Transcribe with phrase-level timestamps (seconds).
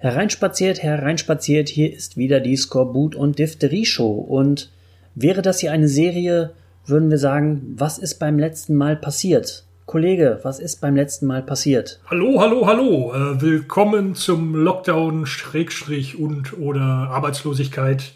[0.00, 4.12] Hereinspaziert, hereinspaziert, hier ist wieder die Skorbut und Diphtherie Show.
[4.12, 4.70] Und
[5.16, 6.52] wäre das hier eine Serie,
[6.86, 9.64] würden wir sagen, was ist beim letzten Mal passiert?
[9.86, 11.98] Kollege, was ist beim letzten Mal passiert?
[12.08, 13.12] Hallo, hallo, hallo.
[13.12, 18.12] Äh, willkommen zum Lockdown, Schrägstrich und oder Arbeitslosigkeit.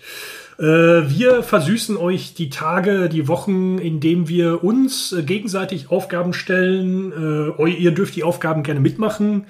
[0.60, 7.56] Äh, wir versüßen euch die Tage, die Wochen, indem wir uns äh, gegenseitig Aufgaben stellen.
[7.58, 9.46] Ihr dürft die Aufgaben gerne mitmachen.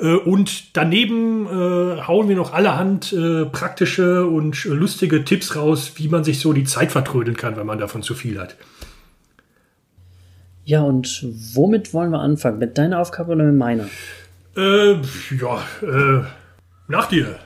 [0.00, 6.08] Äh, und daneben äh, hauen wir noch allerhand äh, praktische und lustige Tipps raus, wie
[6.08, 8.56] man sich so die Zeit vertrödeln kann, wenn man davon zu viel hat.
[10.64, 12.58] Ja, und womit wollen wir anfangen?
[12.58, 13.86] Mit deiner Aufgabe oder mit meiner?
[14.56, 14.92] Äh,
[15.40, 16.22] ja, äh,
[16.86, 17.36] nach dir.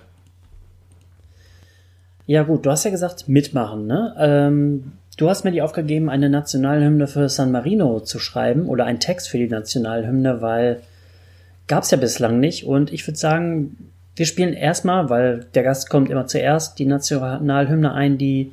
[2.26, 4.14] Ja, gut, du hast ja gesagt, mitmachen, ne?
[4.18, 8.86] Ähm, du hast mir die Aufgabe gegeben, eine Nationalhymne für San Marino zu schreiben oder
[8.86, 10.80] einen Text für die Nationalhymne, weil
[11.66, 12.66] Gab es ja bislang nicht.
[12.66, 17.92] Und ich würde sagen, wir spielen erstmal, weil der Gast kommt immer zuerst, die Nationalhymne
[17.92, 18.52] ein, die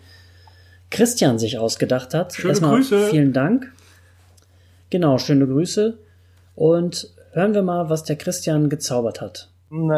[0.90, 2.34] Christian sich ausgedacht hat.
[2.34, 3.10] Schöne erstmal Grüße.
[3.10, 3.72] Vielen Dank.
[4.90, 5.98] Genau, schöne Grüße.
[6.56, 9.50] Und hören wir mal, was der Christian gezaubert hat.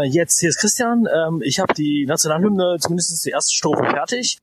[0.04, 1.08] Jetzt, hier ist Christian.
[1.12, 4.38] Ähm, ich habe die Nationalhymne, zumindest die erste Strophe fertig.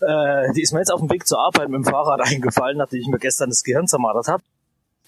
[0.00, 3.00] Äh, die ist mir jetzt auf dem Weg zur Arbeit mit dem Fahrrad eingefallen, nachdem
[3.00, 4.42] ich mir gestern das Gehirn zermartert habe.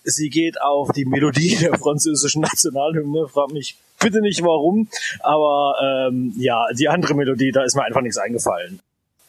[0.04, 3.28] Sie geht auf die Melodie der französischen Nationalhymne.
[3.28, 4.88] Frag mich bitte nicht warum,
[5.20, 8.80] aber ähm, ja, die andere Melodie, da ist mir einfach nichts eingefallen.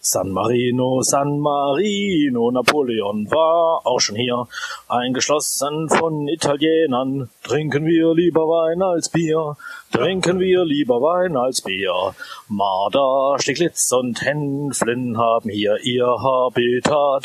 [0.06, 4.50] San Marino, San Marino, Napoleon war auch schon hier,
[4.90, 7.30] eingeschlossen von Italienern.
[7.42, 9.56] Trinken wir lieber Wein als Bier,
[9.94, 12.14] trinken wir lieber Wein als Bier.
[12.50, 17.24] Marder, Steglitz und Hänflin haben hier ihr Habitat,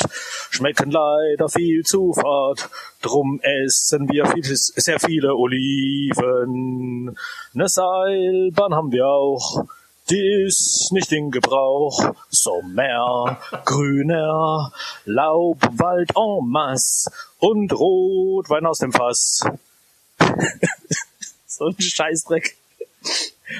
[0.49, 2.69] schmecken leider viel zu fad,
[3.01, 7.17] drum essen wir viel, sehr viele Oliven.
[7.51, 9.65] Ne Seilbahn haben wir auch,
[10.09, 12.13] die ist nicht in Gebrauch.
[12.29, 14.71] Sommer, grüner
[15.05, 19.45] Laubwald en masse und Rotwein aus dem Fass.
[21.47, 22.57] so ein Scheißdreck.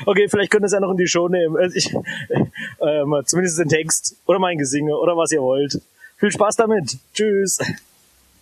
[0.05, 1.57] Okay, vielleicht könnt ihr es ja noch in die Show nehmen.
[1.57, 5.81] Also ich, äh, zumindest den Text oder mein Gesinge oder was ihr wollt.
[6.17, 6.97] Viel Spaß damit.
[7.13, 7.59] Tschüss.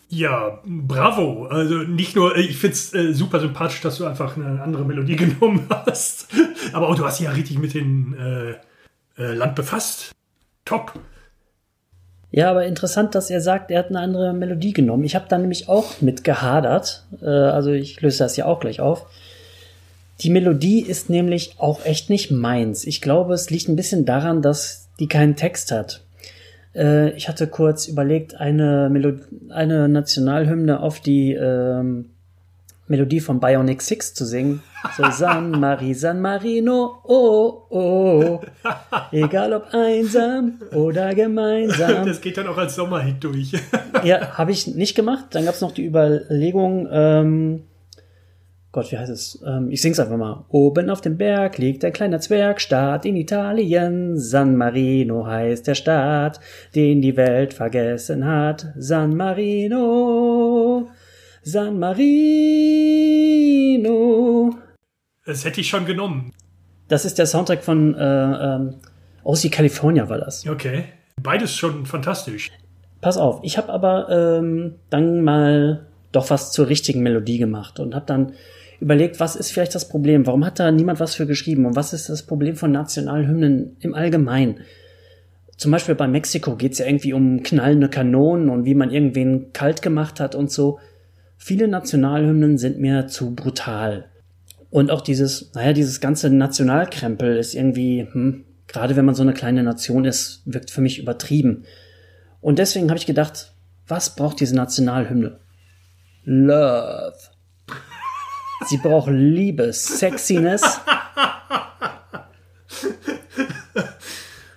[0.09, 1.47] Ja, bravo.
[1.47, 5.67] Also nicht nur, ich find's äh, super sympathisch, dass du einfach eine andere Melodie genommen
[5.69, 6.27] hast,
[6.73, 8.51] aber auch du hast dich ja richtig mit dem äh,
[9.21, 10.11] äh, Land befasst.
[10.63, 10.93] Top.
[12.31, 15.03] Ja, aber interessant, dass er sagt, er hat eine andere Melodie genommen.
[15.03, 17.05] Ich habe da nämlich auch mit gehadert.
[17.21, 19.05] Äh, also ich löse das ja auch gleich auf.
[20.21, 22.85] Die Melodie ist nämlich auch echt nicht meins.
[22.85, 26.01] Ich glaube, es liegt ein bisschen daran, dass die keinen Text hat.
[26.77, 32.09] Äh, ich hatte kurz überlegt, eine, Melodie, eine Nationalhymne auf die ähm,
[32.87, 34.61] Melodie von Bionic Six zu singen.
[34.95, 38.41] So San Mari, San Marino, oh, oh.
[39.11, 42.05] Egal ob einsam oder gemeinsam.
[42.05, 43.51] Das geht dann auch als Sommerhit durch.
[44.03, 45.25] ja, habe ich nicht gemacht.
[45.31, 47.63] Dann gab es noch die Überlegung, ähm,
[48.77, 49.41] Gott, wie heißt es?
[49.43, 50.45] Ähm, ich sing's einfach mal.
[50.49, 54.19] Oben auf dem Berg liegt ein kleiner Zwergstaat in Italien.
[54.19, 56.39] San Marino heißt der Staat,
[56.75, 58.67] den die Welt vergessen hat.
[58.77, 60.91] San Marino.
[61.41, 62.05] San Marino.
[65.25, 66.31] Das hätte ich schon genommen.
[66.87, 68.75] Das ist der Soundtrack von äh, ähm,
[69.23, 70.47] OC California war das.
[70.47, 70.83] Okay.
[71.19, 72.51] Beides schon fantastisch.
[73.01, 77.95] Pass auf, ich habe aber ähm, dann mal doch was zur richtigen Melodie gemacht und
[77.95, 78.33] habe dann
[78.79, 80.25] überlegt, was ist vielleicht das Problem?
[80.25, 81.65] Warum hat da niemand was für geschrieben?
[81.65, 84.61] Und was ist das Problem von Nationalhymnen im Allgemeinen?
[85.57, 89.51] Zum Beispiel bei Mexiko geht es ja irgendwie um knallende Kanonen und wie man irgendwen
[89.53, 90.79] kalt gemacht hat und so.
[91.37, 94.05] Viele Nationalhymnen sind mir zu brutal.
[94.69, 99.33] Und auch dieses, naja, dieses ganze Nationalkrempel ist irgendwie, hm, gerade wenn man so eine
[99.33, 101.63] kleine Nation ist, wirkt für mich übertrieben.
[102.41, 103.53] Und deswegen habe ich gedacht,
[103.87, 105.39] was braucht diese Nationalhymne?
[106.23, 107.36] Love.
[108.67, 110.81] Sie braucht Liebe, Sexiness.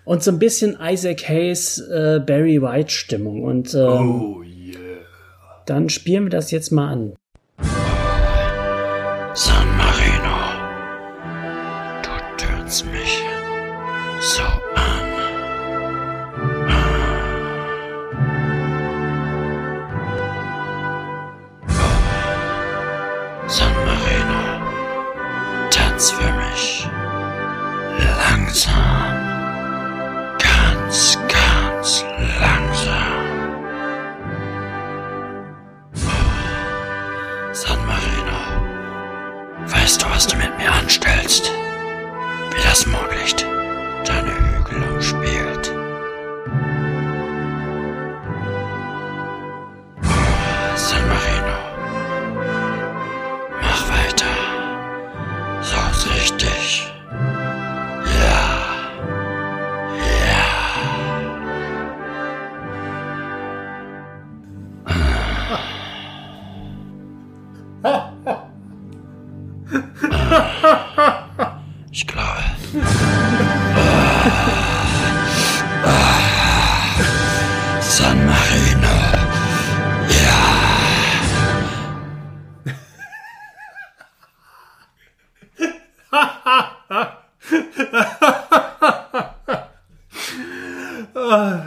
[0.04, 3.44] und so ein bisschen Isaac Hayes, äh, Barry White Stimmung.
[3.44, 4.98] Und ähm, oh yeah.
[5.66, 7.12] dann spielen wir das jetzt mal an.
[9.34, 10.38] San Marino,
[12.02, 13.22] du tötst mich
[14.20, 14.42] so
[78.00, 78.88] San Marino.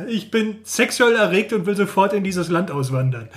[0.08, 3.30] Ich bin sexuell erregt und will sofort in dieses Land auswandern.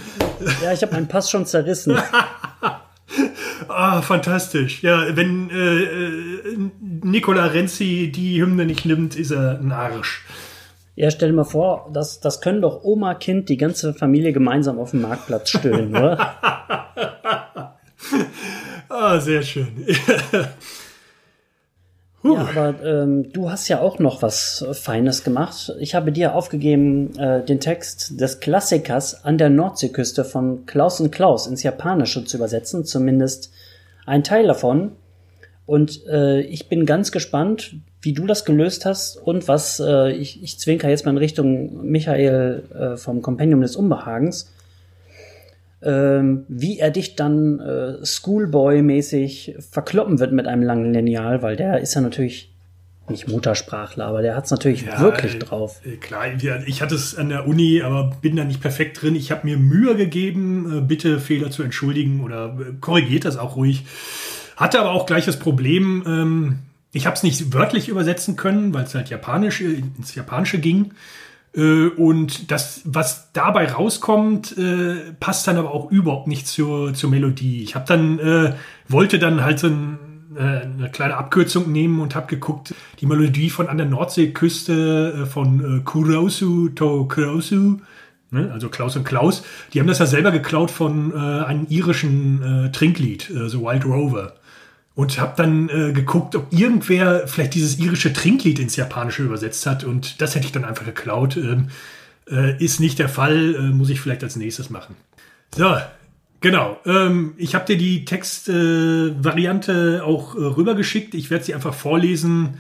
[0.63, 1.99] Ja, ich habe meinen Pass schon zerrissen.
[3.69, 4.83] Ah, fantastisch.
[4.83, 10.25] Ja, wenn äh, äh, Nicola Renzi die Hymne nicht nimmt, ist er ein Arsch.
[10.97, 14.79] Ja, stell dir mal vor, das, das können doch Oma, Kind, die ganze Familie gemeinsam
[14.79, 16.35] auf dem Marktplatz stöhnen, oder?
[18.89, 19.69] Ah, sehr schön.
[22.25, 25.73] Ja, aber ähm, du hast ja auch noch was Feines gemacht.
[25.79, 31.13] Ich habe dir aufgegeben, äh, den Text des Klassikers an der Nordseeküste von Klaus und
[31.13, 33.53] Klaus ins Japanische zu übersetzen, zumindest
[34.07, 34.93] ein Teil davon.
[35.67, 40.43] Und äh, ich bin ganz gespannt, wie du das gelöst hast und was, äh, ich,
[40.43, 44.53] ich zwinker jetzt mal in Richtung Michael äh, vom Kompendium des Unbehagens,
[45.83, 51.81] ähm, wie er dich dann äh, Schoolboy-mäßig verkloppen wird mit einem langen Lineal, weil der
[51.81, 52.53] ist ja natürlich
[53.09, 55.81] nicht Muttersprachler, aber der hat es natürlich Ja, wirklich äh, drauf.
[55.85, 56.27] äh, Klar,
[56.67, 59.15] ich hatte es an der Uni, aber bin da nicht perfekt drin.
[59.15, 63.85] Ich habe mir Mühe gegeben, äh, bitte Fehler zu entschuldigen oder korrigiert das auch ruhig.
[64.57, 66.59] Hatte aber auch gleich das Problem, ähm,
[66.93, 70.95] ich habe es nicht wörtlich übersetzen können, weil es halt japanisch äh, ins Japanische ging.
[71.55, 77.11] Äh, Und das, was dabei rauskommt, äh, passt dann aber auch überhaupt nicht zur, zur
[77.11, 77.63] Melodie.
[77.63, 78.55] Ich habe dann, äh,
[78.89, 79.99] wollte dann halt so ein,
[80.37, 85.27] äh, eine kleine Abkürzung nehmen und habe geguckt, die Melodie von an der Nordseeküste äh,
[85.27, 87.79] von äh, Kurosu to Kurosu,
[88.31, 89.43] ne, also Klaus und Klaus,
[89.73, 93.85] die haben das ja selber geklaut von äh, einem irischen äh, Trinklied, äh, The Wild
[93.85, 94.36] Rover.
[94.97, 99.85] Und habe dann äh, geguckt, ob irgendwer vielleicht dieses irische Trinklied ins Japanische übersetzt hat.
[99.85, 101.37] Und das hätte ich dann einfach geklaut.
[101.37, 101.69] Ähm,
[102.31, 104.97] äh, ist nicht der Fall, äh, muss ich vielleicht als nächstes machen.
[105.55, 105.77] So,
[106.41, 106.81] genau.
[106.87, 111.15] Ähm, ich habe dir die Textvariante äh, auch äh, rübergeschickt.
[111.15, 112.55] Ich werde sie einfach vorlesen.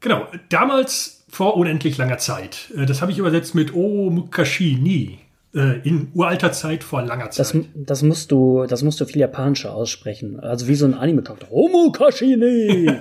[0.00, 2.72] Genau, damals vor unendlich langer Zeit.
[2.76, 5.18] Äh, das habe ich übersetzt mit O Mukashi ni.
[5.52, 7.40] Äh, in uralter Zeit vor langer Zeit.
[7.40, 10.38] Das, das musst du, das musst du viel japanischer aussprechen.
[10.38, 11.50] Also wie so ein Anime-Charakter.
[11.50, 12.92] Omukashini!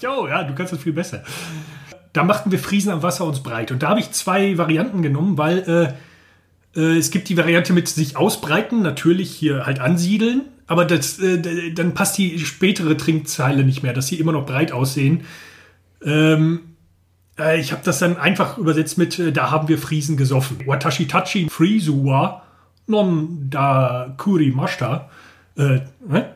[0.00, 1.22] Jo, ja, du kannst das viel besser.
[2.12, 3.70] Da machten wir Friesen am Wasser uns breit.
[3.70, 5.94] Und da habe ich zwei Varianten genommen, weil
[6.76, 11.18] äh, äh, es gibt die Variante mit sich ausbreiten, natürlich hier halt ansiedeln, aber das,
[11.18, 15.22] äh, dann passt die spätere Trinkzeile nicht mehr, dass sie immer noch breit aussehen.
[16.04, 16.60] Ähm,
[17.38, 20.58] äh, ich habe das dann einfach übersetzt mit, äh, da haben wir Friesen gesoffen.
[20.66, 22.42] Watashi tachi frizu wa
[22.86, 25.08] non da kuri mashita.
[25.56, 26.34] Äh, ne?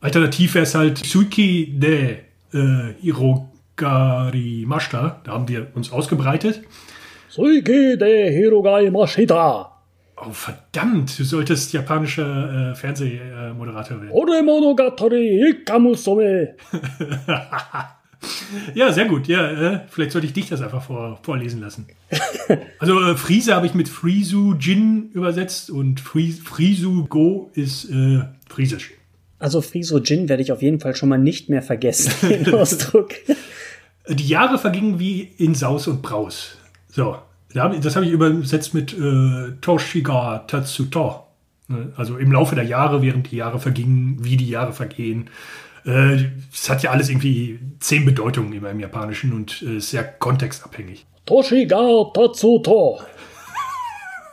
[0.00, 2.18] Alternativ wäre es halt Suiki de
[2.52, 5.20] äh, Hirogari Mashita.
[5.24, 6.62] Da haben wir uns ausgebreitet.
[7.28, 9.72] Suike de Hirogai Mashita.
[10.18, 14.12] Oh, verdammt, du solltest japanischer äh, Fernsehmoderator werden.
[14.12, 16.54] Ore monogatari ikamusome.
[18.74, 19.28] Ja, sehr gut.
[19.28, 21.86] Ja, äh, vielleicht sollte ich dich das einfach vor, vorlesen lassen.
[22.78, 28.20] Also äh, Friese habe ich mit Frisu Jin übersetzt und Fri Frisu Go ist äh,
[28.48, 28.92] Friesisch.
[29.38, 33.10] Also Friso Jin werde ich auf jeden Fall schon mal nicht mehr vergessen, den Ausdruck.
[34.08, 36.58] Die Jahre vergingen wie in Saus und Braus.
[36.88, 37.16] So,
[37.52, 41.24] das habe ich übersetzt mit äh, Toshiga Tatsuto.
[41.68, 45.28] Ne, Also im Laufe der Jahre, während die Jahre vergingen, wie die Jahre vergehen.
[45.86, 50.04] Äh, Es hat ja alles irgendwie zehn Bedeutungen immer im Japanischen und äh, ist sehr
[50.04, 51.06] kontextabhängig.
[51.24, 53.00] Toshiga Tatsuto.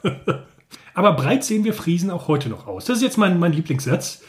[0.96, 2.86] Aber breit sehen wir Friesen auch heute noch aus.
[2.86, 4.22] Das ist jetzt mein, mein Lieblingssatz.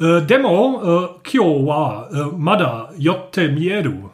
[0.00, 4.10] Äh, Demo, äh, Kyo wa äh, Mada yotte mieru.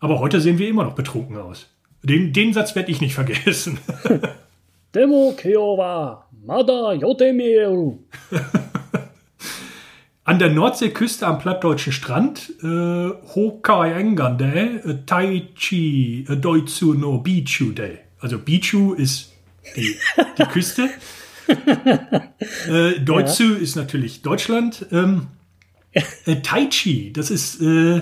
[0.00, 1.68] Aber heute sehen wir immer noch betrunken aus.
[2.02, 3.78] Den, den Satz werde ich nicht vergessen.
[4.94, 7.98] Demo kyo wa mada yote mieru.
[10.26, 17.98] An der Nordseeküste am plattdeutschen Strand, äh, Hokkaiengande, äh, Taichi äh, Doitsu no Bichu de.
[18.20, 19.32] Also Bichu ist
[19.76, 19.94] die,
[20.38, 20.88] die Küste.
[22.68, 24.86] äh, Doitsu ist natürlich Deutschland.
[24.92, 25.26] Ähm,
[25.92, 28.00] äh, Taichi, das ist, äh,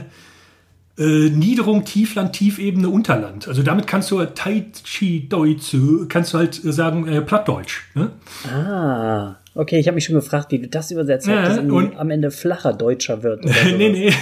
[0.98, 3.48] äh, Niederung, Tiefland, Tiefebene, Unterland.
[3.48, 7.82] Also damit kannst du Tai Chi Deutsche, kannst du halt sagen äh, Plattdeutsch.
[7.94, 8.10] Ne?
[8.52, 11.76] Ah, okay, ich habe mich schon gefragt, wie du das übersetzt Ja, hast, dass irgendwie
[11.76, 13.44] und- am Ende flacher Deutscher wird.
[13.44, 14.12] Oder nee, nee.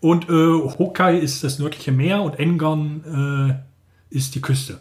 [0.00, 0.32] Und äh,
[0.78, 3.58] Hokkaido ist das nördliche Meer und Engon
[4.10, 4.78] äh, ist die Küste.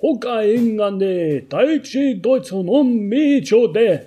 [0.00, 4.00] Hokai Ingande, Daichi Deutsche no Micho de.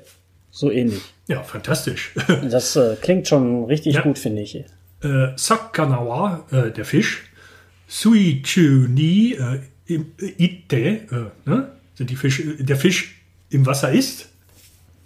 [0.51, 1.01] So ähnlich.
[1.27, 2.13] Ja, fantastisch.
[2.49, 4.01] Das äh, klingt schon richtig Ja.
[4.01, 4.63] gut, finde ich.
[5.03, 7.23] Äh, Sakanawa, äh, der Fisch.
[7.87, 11.05] Suichu ni, äh, im- äh, ite, äh,
[11.49, 11.71] ne?
[11.95, 14.29] sind die Fisch, äh, der Fisch im Wasser ist.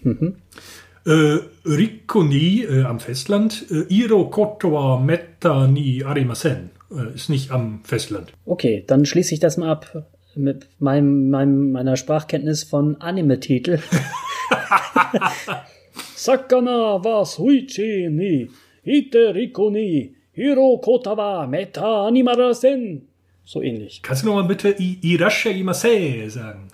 [0.03, 3.65] Äh, Rikko ni äh, am Festland.
[3.71, 6.69] Äh, Iro koto wa metta ni arimasen.
[6.91, 8.31] Äh, ist nicht am Festland.
[8.45, 13.79] Okay, dann schließe ich das mal ab mit meinem, meinem, meiner Sprachkenntnis von Anime-Titel.
[16.15, 18.49] Sakana wa suichi ni,
[18.87, 23.01] ite riko ni, hiro kota wa meta animarasen.
[23.45, 24.01] So ähnlich.
[24.01, 26.67] Kannst du noch mal bitte I Irasha Imase sagen?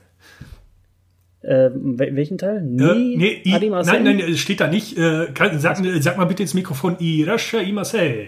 [1.44, 2.62] Wel- welchen Teil?
[2.62, 4.98] Ni Äh, nee, I, nein, nein, es steht da nicht.
[4.98, 8.26] Äh, kann, sag, sag mal bitte ins Mikrofon Irasha Imase.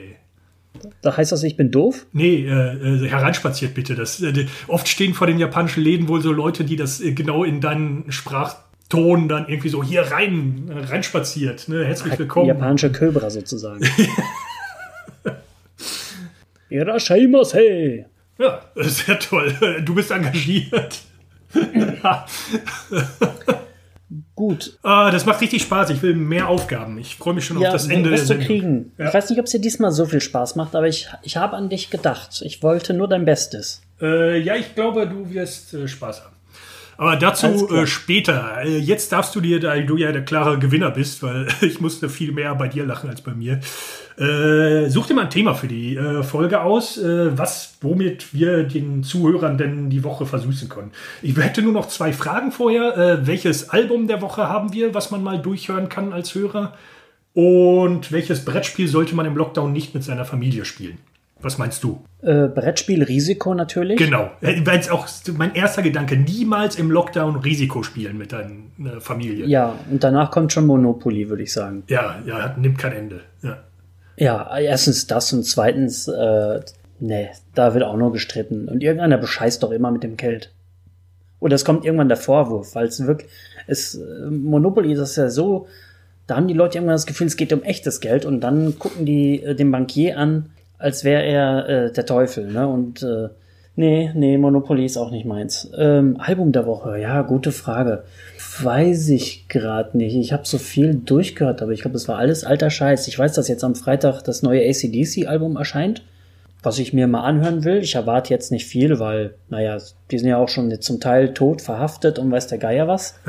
[1.02, 2.06] Da heißt das, ich bin doof?
[2.12, 3.96] Nee, äh, äh, hereinspaziert bitte.
[3.96, 7.46] Das, äh, oft stehen vor den japanischen Läden wohl so Leute, die das äh, genau
[7.46, 8.12] in deinen
[8.86, 11.68] Sprachton dann irgendwie so hier rein reinspaziert.
[11.68, 11.86] Ne?
[11.86, 12.48] Herzlich willkommen.
[12.48, 13.84] Japanische Cobra sozusagen.
[16.70, 18.06] Irashaimase.
[18.38, 19.82] Ja, sehr toll.
[19.84, 21.02] Du bist engagiert.
[24.36, 25.90] Gut, ah, das macht richtig Spaß.
[25.92, 26.98] Ich will mehr Aufgaben.
[26.98, 28.46] Ich freue mich schon auf das Ende der Sendung.
[28.46, 28.92] kriegen.
[28.98, 29.08] Ja.
[29.08, 31.56] Ich weiß nicht, ob es dir diesmal so viel Spaß macht, aber ich, ich habe
[31.56, 32.42] an dich gedacht.
[32.44, 33.82] Ich wollte nur dein Bestes.
[34.02, 36.35] Äh, ja, ich glaube, du wirst äh, Spaß haben.
[36.98, 38.64] Aber dazu äh, später.
[38.64, 42.10] Äh, jetzt darfst du dir, da du ja der klare Gewinner bist, weil ich musste
[42.10, 43.60] viel mehr bei dir lachen als bei mir.
[44.18, 48.64] Äh, such dir mal ein Thema für die äh, Folge aus, äh, was, womit wir
[48.64, 50.92] den Zuhörern denn die Woche versüßen können.
[51.22, 52.98] Ich hätte nur noch zwei Fragen vorher.
[52.98, 56.74] Äh, welches Album der Woche haben wir, was man mal durchhören kann als Hörer?
[57.34, 60.98] Und welches Brettspiel sollte man im Lockdown nicht mit seiner Familie spielen?
[61.46, 62.04] Was meinst du?
[62.24, 64.00] Äh, Brettspiel Risiko natürlich.
[64.00, 64.32] Genau.
[64.42, 69.46] Äh, Weil es auch mein erster Gedanke, niemals im Lockdown Risiko spielen mit deiner Familie.
[69.46, 71.84] Ja, und danach kommt schon Monopoly, würde ich sagen.
[71.88, 73.22] ja, ja, nimmt kein Ende.
[73.44, 73.60] Ja.
[74.18, 76.62] Ja, erstens das und zweitens, äh,
[77.00, 78.68] nee, da wird auch nur gestritten.
[78.68, 80.52] Und irgendeiner bescheißt doch immer mit dem Geld.
[81.40, 83.30] Oder es kommt irgendwann der Vorwurf, weil es wirklich,
[83.68, 85.68] es, äh, Monopoly, das ist ja so,
[86.26, 89.06] da haben die Leute irgendwann das Gefühl, es geht um echtes Geld und dann gucken
[89.06, 90.50] die äh, den Bankier an,
[90.86, 92.68] als wäre er äh, der Teufel, ne?
[92.68, 93.30] Und äh,
[93.76, 95.68] nee, nee, Monopoly ist auch nicht meins.
[95.76, 98.04] Ähm, Album der Woche, ja, gute Frage.
[98.62, 100.16] Weiß ich gerade nicht.
[100.16, 103.08] Ich habe so viel durchgehört, aber ich glaube, es war alles alter Scheiß.
[103.08, 106.04] Ich weiß, dass jetzt am Freitag das neue ACDC-Album erscheint,
[106.62, 107.80] was ich mir mal anhören will.
[107.80, 109.80] Ich erwarte jetzt nicht viel, weil, naja,
[110.12, 113.20] die sind ja auch schon zum Teil tot, verhaftet und weiß der Geier was.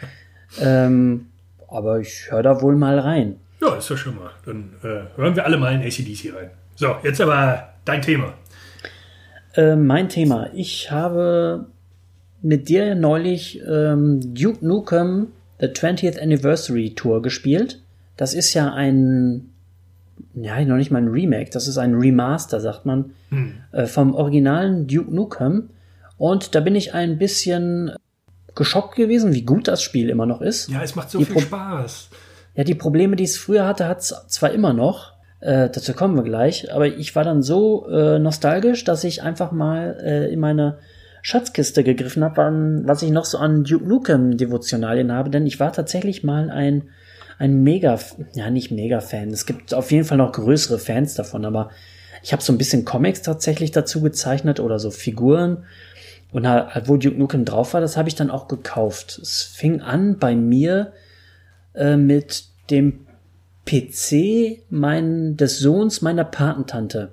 [0.62, 1.26] ähm,
[1.66, 3.40] aber ich höre da wohl mal rein.
[3.60, 4.30] ja, ist doch schon mal.
[4.46, 6.50] Dann äh, hören wir alle mal in ACDC rein.
[6.80, 8.32] So, jetzt aber dein Thema.
[9.54, 10.48] Äh, mein Thema.
[10.54, 11.66] Ich habe
[12.40, 15.26] mit dir neulich ähm, Duke Nukem
[15.60, 17.82] The 20th Anniversary Tour gespielt.
[18.16, 19.50] Das ist ja ein,
[20.32, 23.10] ja, noch nicht mal ein Remake, das ist ein Remaster, sagt man,
[23.72, 25.68] äh, vom originalen Duke Nukem.
[26.16, 27.92] Und da bin ich ein bisschen
[28.54, 30.70] geschockt gewesen, wie gut das Spiel immer noch ist.
[30.70, 32.08] Ja, es macht so Die viel Pro- Spaß.
[32.54, 35.19] Ja, die Probleme, die es früher hatte, hat es zwar immer noch.
[35.40, 36.72] Äh, dazu kommen wir gleich.
[36.72, 40.78] Aber ich war dann so äh, nostalgisch, dass ich einfach mal äh, in meine
[41.22, 45.30] Schatzkiste gegriffen habe, was ich noch so an Duke Nukem Devotionalien habe.
[45.30, 46.84] Denn ich war tatsächlich mal ein
[47.40, 47.98] ein Mega,
[48.34, 49.30] ja nicht Mega-Fan.
[49.30, 51.70] Es gibt auf jeden Fall noch größere Fans davon, aber
[52.22, 55.64] ich habe so ein bisschen Comics tatsächlich dazu gezeichnet oder so Figuren.
[56.32, 59.18] Und halt, wo Duke Nukem drauf war, das habe ich dann auch gekauft.
[59.22, 60.92] Es fing an bei mir
[61.74, 63.06] äh, mit dem
[63.70, 67.12] PC mein, des Sohns meiner Patentante.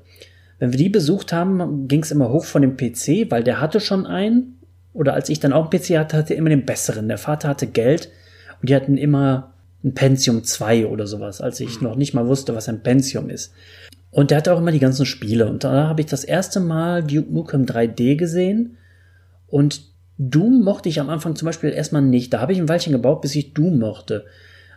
[0.60, 3.80] Wenn wir die besucht haben, ging es immer hoch von dem PC, weil der hatte
[3.80, 4.60] schon einen.
[4.94, 7.08] Oder als ich dann auch einen PC hatte, hatte er immer den besseren.
[7.08, 8.10] Der Vater hatte Geld
[8.60, 12.56] und die hatten immer ein Pentium 2 oder sowas, als ich noch nicht mal wusste,
[12.56, 13.54] was ein Pentium ist.
[14.10, 15.48] Und der hatte auch immer die ganzen Spiele.
[15.48, 18.78] Und da habe ich das erste Mal Duke Nukem 3D gesehen.
[19.46, 19.84] Und
[20.18, 22.34] Doom mochte ich am Anfang zum Beispiel erstmal nicht.
[22.34, 24.26] Da habe ich ein Weilchen gebaut, bis ich Doom mochte.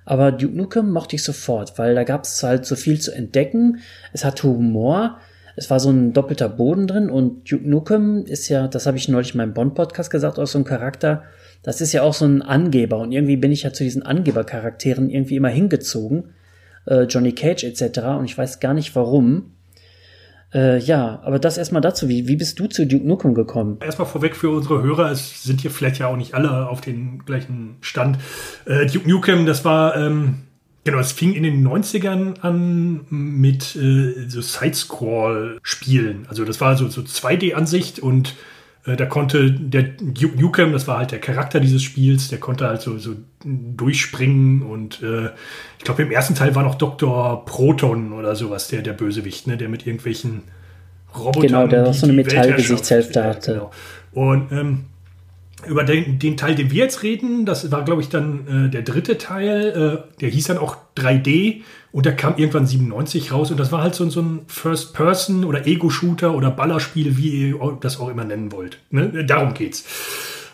[0.04, 3.78] Aber Duke Nukem mochte ich sofort, weil da gab es halt so viel zu entdecken.
[4.12, 5.18] Es hatte Humor.
[5.56, 7.10] Es war so ein doppelter Boden drin.
[7.10, 10.58] Und Duke Nukem ist ja, das habe ich neulich in meinem Bond-Podcast gesagt, auch so
[10.58, 11.24] ein Charakter.
[11.62, 12.98] Das ist ja auch so ein Angeber.
[12.98, 16.34] Und irgendwie bin ich ja zu diesen Angebercharakteren irgendwie immer hingezogen.
[16.86, 18.00] Äh, Johnny Cage etc.
[18.18, 19.52] Und ich weiß gar nicht warum.
[20.52, 22.08] Äh, ja, aber das erstmal dazu.
[22.08, 23.78] Wie, wie bist du zu Duke Nukem gekommen?
[23.80, 27.24] Erstmal vorweg für unsere Hörer, es sind hier vielleicht ja auch nicht alle auf den
[27.24, 28.18] gleichen Stand.
[28.66, 30.42] Äh, Duke Nukem, das war, ähm,
[30.84, 36.26] genau, es fing in den 90ern an mit äh, so Sidescroll-Spielen.
[36.28, 38.34] Also das war so, so 2D-Ansicht und
[38.86, 42.66] äh, da konnte der Duke Nukem, das war halt der Charakter dieses Spiels, der konnte
[42.66, 43.14] halt so, so
[43.44, 45.30] durchspringen und äh,
[45.80, 47.42] ich glaube im ersten Teil war noch Dr.
[47.46, 50.42] Proton oder sowas, der, der Bösewicht, ne, der mit irgendwelchen
[51.18, 51.40] Robotern.
[51.40, 53.52] Genau, der auch so eine Metallgesichtshälfte hatte.
[53.54, 53.70] Genau.
[54.12, 54.84] Und ähm,
[55.66, 58.82] über den, den Teil, den wir jetzt reden, das war, glaube ich, dann äh, der
[58.82, 60.02] dritte Teil.
[60.04, 63.50] Äh, der hieß dann auch 3D und der kam irgendwann 97 raus.
[63.50, 67.98] Und das war halt so, so ein First-Person- oder Ego-Shooter oder Ballerspiel, wie ihr das
[67.98, 68.80] auch immer nennen wollt.
[68.90, 69.24] Ne?
[69.24, 69.86] Darum geht's.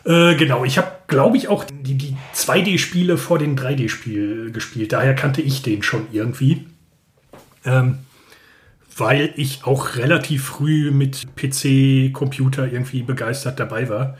[0.04, 4.92] Äh, genau, ich habe, glaube ich, auch die, die 2D-Spiele vor den 3D-Spiel gespielt.
[4.92, 6.66] Daher kannte ich den schon irgendwie.
[7.64, 7.98] Ähm,
[8.96, 14.16] weil ich auch relativ früh mit PC, Computer irgendwie begeistert dabei war.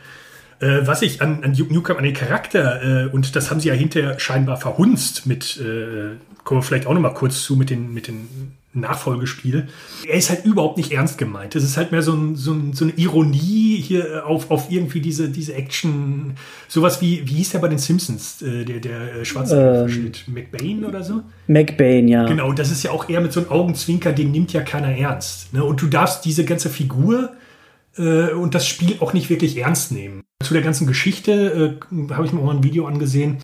[0.59, 3.73] Äh, was ich an, an Duke an den Charakter, äh, und das haben sie ja
[3.73, 7.93] hinterher scheinbar verhunzt mit, äh, kommen wir vielleicht auch noch mal kurz zu, mit den,
[7.93, 9.67] mit den Nachfolgespiel.
[10.07, 11.55] Er ist halt überhaupt nicht ernst gemeint.
[11.55, 15.01] Es ist halt mehr so, ein, so, ein, so eine Ironie hier auf, auf irgendwie
[15.01, 16.35] diese, diese Action.
[16.67, 19.89] Sowas wie, wie hieß der bei den Simpsons, äh, der, der äh, schwarze Ähm.
[19.89, 20.23] Verschnitt?
[20.27, 21.23] McBain oder so?
[21.47, 22.25] McBain, ja.
[22.25, 25.53] Genau, das ist ja auch eher mit so einem Augenzwinker, den nimmt ja keiner ernst.
[25.53, 25.63] Ne?
[25.63, 27.31] Und du darfst diese ganze Figur
[27.97, 30.23] äh, und das Spiel auch nicht wirklich ernst nehmen.
[30.43, 33.39] Zu der ganzen Geschichte äh, habe ich mir auch mal ein Video angesehen.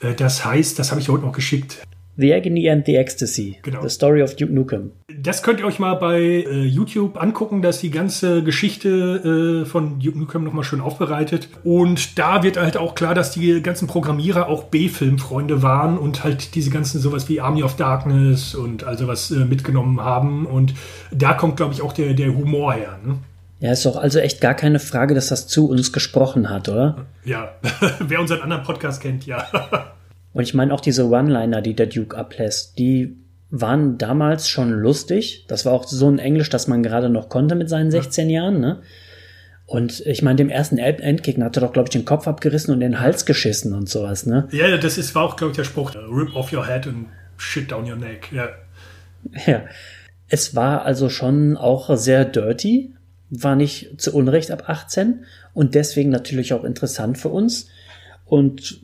[0.00, 1.78] Äh, das heißt, das habe ich heute noch geschickt.
[2.16, 3.58] The Agony and the Ecstasy.
[3.62, 3.82] Genau.
[3.82, 4.92] The Story of Duke Nukem.
[5.18, 9.98] Das könnt ihr euch mal bei äh, YouTube angucken, dass die ganze Geschichte äh, von
[9.98, 11.48] Duke Nukem nochmal schön aufbereitet.
[11.64, 16.54] Und da wird halt auch klar, dass die ganzen Programmierer auch B-Film-Freunde waren und halt
[16.54, 20.46] diese ganzen sowas wie Army of Darkness und also was äh, mitgenommen haben.
[20.46, 20.74] Und
[21.10, 22.98] da kommt, glaube ich, auch der, der Humor her.
[23.04, 23.16] Ne?
[23.60, 27.06] Ja, ist doch also echt gar keine Frage, dass das zu uns gesprochen hat, oder?
[27.24, 27.54] Ja,
[27.98, 29.46] wer unseren anderen Podcast kennt, ja.
[30.34, 33.16] Und ich meine auch diese One-Liner, die der Duke ablässt, die
[33.50, 35.46] waren damals schon lustig.
[35.48, 38.60] Das war auch so ein Englisch, das man gerade noch konnte mit seinen 16 Jahren,
[38.60, 38.82] ne?
[39.66, 42.74] Und ich meine, dem ersten End- Endgegner hat er doch, glaube ich, den Kopf abgerissen
[42.74, 44.46] und den Hals geschissen und sowas, ne?
[44.50, 45.94] ja, das ist, war auch, glaube ich, der Spruch.
[45.94, 47.06] Rip off your head and
[47.38, 48.30] shit down your neck.
[48.32, 48.48] Ja.
[49.46, 49.62] Ja.
[50.28, 52.92] Es war also schon auch sehr dirty,
[53.30, 57.68] war nicht zu Unrecht ab 18 und deswegen natürlich auch interessant für uns.
[58.26, 58.80] Und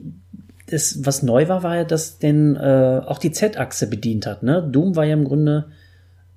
[0.70, 4.42] das, was neu war, war ja, dass den äh, auch die Z-Achse bedient hat.
[4.42, 4.66] Ne?
[4.70, 5.66] Doom war ja im Grunde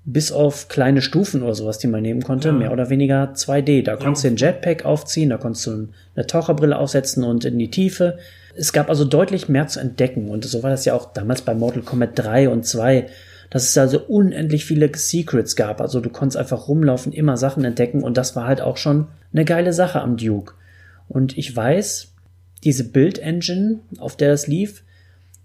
[0.05, 2.53] bis auf kleine Stufen oder sowas, die man nehmen konnte, Ja.
[2.53, 3.83] mehr oder weniger 2D.
[3.83, 7.71] Da konntest du den Jetpack aufziehen, da konntest du eine Taucherbrille aufsetzen und in die
[7.71, 8.17] Tiefe.
[8.55, 11.53] Es gab also deutlich mehr zu entdecken und so war das ja auch damals bei
[11.55, 13.05] Mortal Kombat 3 und 2,
[13.49, 15.79] dass es also unendlich viele Secrets gab.
[15.79, 19.45] Also du konntest einfach rumlaufen, immer Sachen entdecken und das war halt auch schon eine
[19.45, 20.53] geile Sache am Duke.
[21.07, 22.12] Und ich weiß,
[22.63, 24.83] diese Build-Engine, auf der das lief,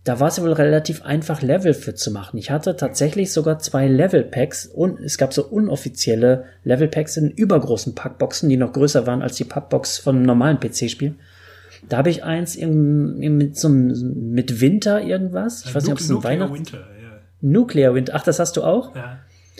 [0.04, 2.38] da war es ja wohl relativ einfach, Level für zu machen.
[2.38, 8.48] Ich hatte tatsächlich sogar zwei Level-Packs und es gab so unoffizielle Level-Packs in übergroßen Packboxen,
[8.48, 11.14] die noch größer waren als die Packbox von einem normalen PC-Spiel.
[11.88, 15.64] Da habe ich eins im, im, mit so einem, mit Winter irgendwas.
[15.64, 16.54] Ich weiß nicht, ob es ein Weihnachts...
[16.54, 17.18] Winter, ja.
[17.40, 18.14] Nuclear Winter.
[18.16, 18.96] Ach, das hast du auch?
[18.96, 19.18] ja.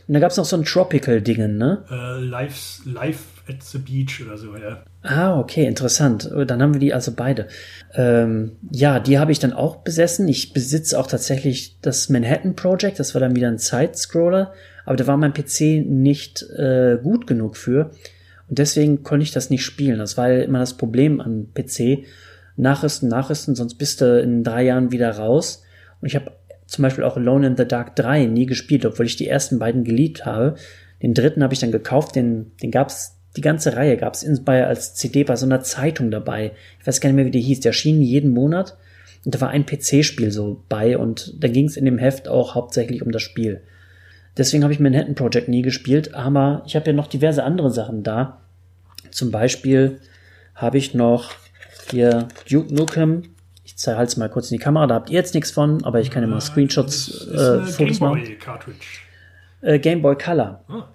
[0.09, 1.85] Und da gab es noch so ein Tropical-Dingen, ne?
[1.91, 4.83] Äh, live, live at the beach oder so, ja.
[5.03, 6.29] Ah, okay, interessant.
[6.47, 7.47] Dann haben wir die also beide.
[7.95, 10.27] Ähm, ja, die habe ich dann auch besessen.
[10.27, 12.99] Ich besitze auch tatsächlich das Manhattan Project.
[12.99, 14.53] Das war dann wieder ein Side-Scroller.
[14.85, 17.91] Aber da war mein PC nicht äh, gut genug für.
[18.49, 19.99] Und deswegen konnte ich das nicht spielen.
[19.99, 22.05] Das war ja immer das Problem an PC.
[22.57, 25.63] Nachrüsten, nachrüsten, sonst bist du in drei Jahren wieder raus.
[26.01, 26.33] Und ich habe
[26.67, 29.85] zum Beispiel auch Alone in the Dark 3 nie gespielt, obwohl ich die ersten beiden
[29.85, 30.57] geliebt habe.
[31.03, 34.67] Den dritten habe ich dann gekauft, den, den gab's die ganze Reihe gab es bei
[34.67, 36.53] als CD bei so einer Zeitung dabei.
[36.81, 37.61] Ich weiß gar nicht mehr, wie die hieß.
[37.61, 38.77] Der erschien jeden Monat
[39.25, 42.55] und da war ein PC-Spiel so bei und da ging es in dem Heft auch
[42.55, 43.63] hauptsächlich um das Spiel.
[44.37, 48.03] Deswegen habe ich Manhattan Project nie gespielt, aber ich habe ja noch diverse andere Sachen
[48.03, 48.41] da.
[49.11, 50.01] Zum Beispiel
[50.55, 51.33] habe ich noch
[51.91, 53.23] hier Duke Nukem.
[53.65, 56.01] Ich zeige es mal kurz in die Kamera, da habt ihr jetzt nichts von, aber
[56.01, 58.23] ich kann ja mal Screenshots, äh, Fotos machen.
[59.61, 60.65] Äh, Game Boy Color.
[60.69, 60.89] Ah.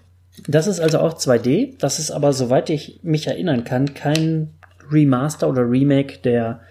[0.48, 1.78] Das ist also auch 2D.
[1.80, 4.50] Das ist aber, soweit ich mich erinnern kann, kein
[4.92, 6.62] Remaster oder Remake der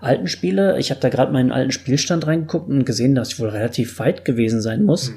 [0.00, 0.78] alten Spiele.
[0.78, 4.24] Ich habe da gerade meinen alten Spielstand reingeguckt und gesehen, dass ich wohl relativ weit
[4.24, 5.12] gewesen sein muss.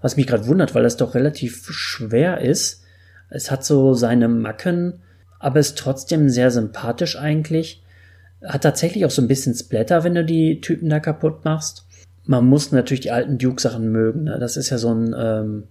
[0.00, 2.82] Was mich gerade wundert, weil das doch relativ schwer ist.
[3.28, 5.00] Es hat so seine Macken,
[5.38, 7.82] aber ist trotzdem sehr sympathisch eigentlich.
[8.44, 11.86] Hat tatsächlich auch so ein bisschen Splatter, wenn du die Typen da kaputt machst.
[12.24, 14.24] Man muss natürlich die alten Duke-Sachen mögen.
[14.24, 14.38] Ne?
[14.38, 15.64] Das ist ja so ein, ähm,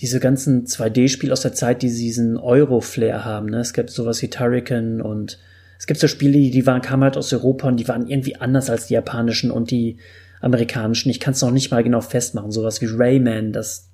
[0.00, 3.46] diese ganzen 2D-Spiele aus der Zeit, die diesen Euro-Flair haben.
[3.46, 3.58] Ne?
[3.58, 5.38] Es gibt sowas wie Turrican und
[5.78, 8.70] es gibt so Spiele, die waren, kamen halt aus Europa und die waren irgendwie anders
[8.70, 9.98] als die japanischen und die
[10.40, 11.10] amerikanischen.
[11.10, 12.52] Ich kann es noch nicht mal genau festmachen.
[12.52, 13.88] Sowas wie Rayman, das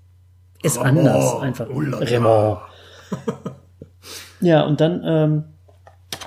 [0.62, 1.68] ist Ramon, anders einfach.
[1.70, 2.58] Raymond.
[4.40, 5.44] ja, und dann ähm,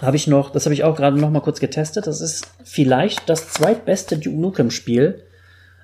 [0.02, 2.08] habe ich noch, das habe ich auch gerade noch mal kurz getestet.
[2.08, 5.24] Das ist vielleicht das zweitbeste Duke Nukem Spiel,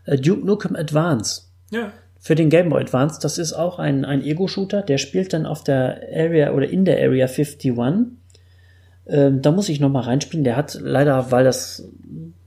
[0.05, 1.91] äh, Duke Nukem Advance Ja.
[2.23, 3.19] Für den Game Boy Advance.
[3.21, 6.95] Das ist auch ein, ein Ego-Shooter, der spielt dann auf der Area oder in der
[7.03, 7.73] Area 51.
[9.05, 10.45] Ähm, da muss ich noch mal reinspielen.
[10.45, 11.85] Der hat leider, weil das,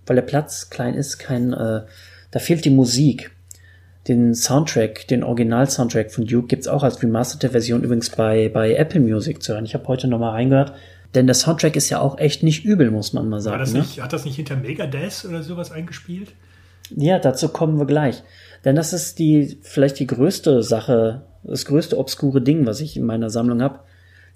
[0.06, 1.82] weil der Platz klein ist, kein, äh,
[2.30, 3.32] da fehlt die Musik.
[4.08, 9.00] Den Soundtrack, den Original-Soundtrack von Duke gibt's auch als remasterte Version übrigens bei, bei Apple
[9.00, 9.66] Music zu hören.
[9.66, 10.72] Ich habe heute noch mal reingehört.
[11.14, 13.58] Denn der Soundtrack ist ja auch echt nicht übel, muss man mal sagen.
[13.58, 13.80] das ne?
[13.80, 16.32] nicht, hat das nicht hinter Megadeth oder sowas eingespielt?
[16.90, 18.22] Ja, dazu kommen wir gleich.
[18.64, 23.04] Denn das ist die, vielleicht die größte Sache, das größte obskure Ding, was ich in
[23.04, 23.80] meiner Sammlung habe.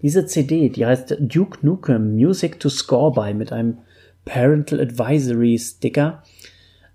[0.02, 3.78] Diese CD, die heißt Duke Nukem Music to Score by mit einem
[4.24, 6.22] Parental Advisory Sticker.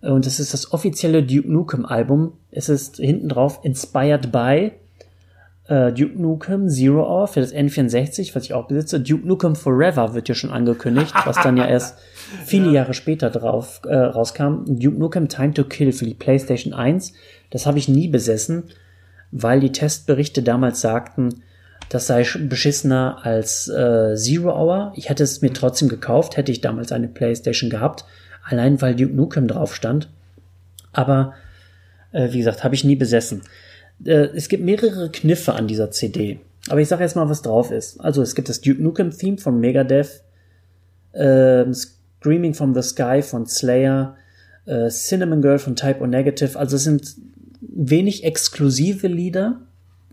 [0.01, 2.33] Und das ist das offizielle Duke Nukem Album.
[2.51, 4.71] Es ist hinten drauf inspired by
[5.67, 8.99] äh, Duke Nukem Zero Hour für das N64, was ich auch besitze.
[8.99, 11.97] Duke Nukem Forever wird ja schon angekündigt, was dann ja erst
[12.45, 14.63] viele Jahre später drauf äh, rauskam.
[14.65, 17.13] Duke Nukem Time to Kill für die PlayStation 1.
[17.49, 18.63] Das habe ich nie besessen,
[19.31, 21.41] weil die Testberichte damals sagten,
[21.89, 24.93] das sei sch- beschissener als äh, Zero Hour.
[24.95, 28.05] Ich hätte es mir trotzdem gekauft, hätte ich damals eine PlayStation gehabt,
[28.43, 30.09] allein weil Duke Nukem drauf stand.
[30.93, 31.33] Aber
[32.11, 33.41] äh, wie gesagt, habe ich nie besessen.
[34.03, 36.39] Äh, es gibt mehrere Kniffe an dieser CD.
[36.69, 37.99] Aber ich sage jetzt mal, was drauf ist.
[37.99, 40.23] Also es gibt das Duke Nukem Theme von Megadeth,
[41.13, 44.15] ähm, Screaming from the Sky von Slayer,
[44.65, 46.57] äh, Cinnamon Girl von Type O Negative.
[46.57, 47.15] Also es sind
[47.61, 49.61] wenig exklusive Lieder.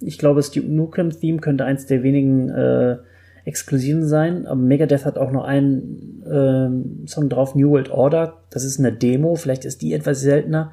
[0.00, 2.98] Ich glaube, das Duke Nukem Theme könnte eins der wenigen äh,
[3.44, 4.46] exklusiven sein.
[4.46, 8.42] Aber Megadeth hat auch noch einen ähm, Song drauf, New World Order.
[8.50, 9.36] Das ist eine Demo.
[9.36, 10.72] Vielleicht ist die etwas seltener.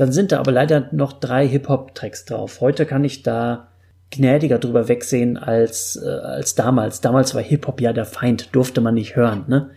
[0.00, 2.62] Dann sind da aber leider noch drei Hip-Hop-Tracks drauf.
[2.62, 3.68] Heute kann ich da
[4.10, 7.02] gnädiger drüber wegsehen als, äh, als damals.
[7.02, 9.68] Damals war Hip-Hop ja der Feind, durfte man nicht hören, ne?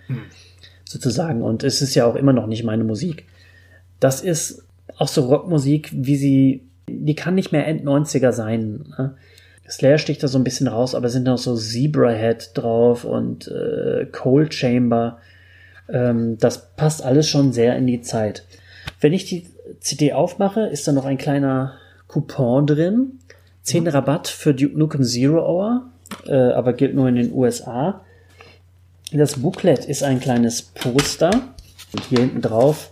[0.86, 1.42] Sozusagen.
[1.42, 3.26] Und es ist ja auch immer noch nicht meine Musik.
[4.00, 4.66] Das ist
[4.98, 8.86] auch so Rockmusik, wie sie, die kann nicht mehr End-90er sein.
[8.98, 9.18] Ne?
[9.70, 13.50] Slayer sticht da so ein bisschen raus, aber es sind noch so Zebrahead drauf und
[13.50, 15.18] äh, Cold Chamber.
[15.90, 18.46] Ähm, das passt alles schon sehr in die Zeit.
[19.02, 21.74] Wenn ich die CD aufmache, ist da noch ein kleiner
[22.08, 23.20] Coupon drin.
[23.64, 25.90] 10 Rabatt für Duke Nukem Zero Hour,
[26.28, 28.02] äh, aber gilt nur in den USA.
[29.12, 31.32] Das Booklet ist ein kleines Poster.
[31.94, 32.92] Und hier hinten drauf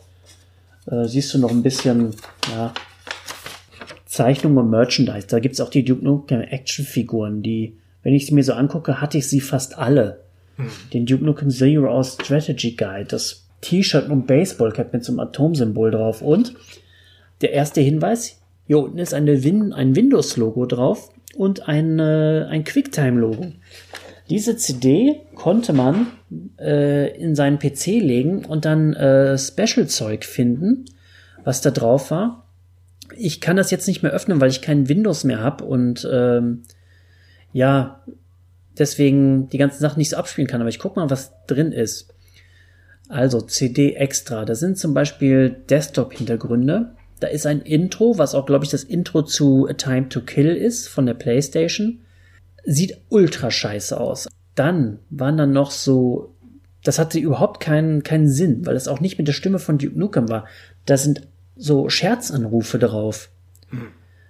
[0.86, 2.14] äh, siehst du noch ein bisschen
[2.52, 2.74] ja,
[4.06, 5.28] Zeichnung und Merchandise.
[5.28, 9.18] Da gibt's auch die Duke Nukem Actionfiguren, die, wenn ich sie mir so angucke, hatte
[9.18, 10.22] ich sie fast alle.
[10.94, 15.92] Den Duke Nukem Zero Hour Strategy Guide, das T-Shirt und Baseballcap mit so einem Atomsymbol
[15.92, 16.54] drauf und
[17.42, 22.64] der erste Hinweis, hier unten ist eine Win ein Windows-Logo drauf und ein, äh, ein
[22.64, 23.54] Quicktime-Logo.
[24.30, 26.08] Diese CD konnte man
[26.60, 30.86] äh, in seinen PC legen und dann äh, Special-Zeug finden,
[31.44, 32.48] was da drauf war.
[33.18, 36.64] Ich kann das jetzt nicht mehr öffnen, weil ich kein Windows mehr habe und ähm,
[37.52, 38.04] ja,
[38.78, 40.62] deswegen die ganzen Sachen nicht so abspielen kann.
[40.62, 42.14] Aber ich guck mal, was drin ist.
[43.12, 44.46] Also CD extra.
[44.46, 46.96] Da sind zum Beispiel Desktop-Hintergründe.
[47.20, 50.56] Da ist ein Intro, was auch, glaube ich, das Intro zu A Time to Kill
[50.56, 52.00] ist von der PlayStation.
[52.64, 54.30] Sieht ultra scheiße aus.
[54.56, 56.34] Dann waren dann noch so,
[56.86, 60.00] das hatte überhaupt keinen, keinen Sinn, weil es auch nicht mit der Stimme von Duke
[60.00, 60.46] Nukem war.
[60.86, 63.30] Da sind so Scherzanrufe drauf.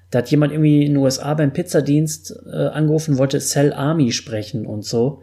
[0.10, 4.66] Da hat jemand irgendwie in den USA beim Pizzadienst äh, angerufen, wollte Cell Army sprechen
[4.66, 5.22] und so.